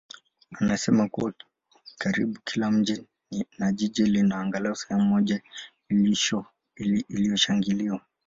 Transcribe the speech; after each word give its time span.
anasema 0.51 1.07
kuwa 1.09 1.33
karibu 1.97 2.39
kila 2.43 2.71
mji 2.71 3.03
na 3.57 3.71
jiji 3.71 4.05
lina 4.05 4.37
angalau 4.39 4.75
sehemu 4.75 5.03
moja 5.05 5.41
iliyoshangiliwa. 7.09 8.01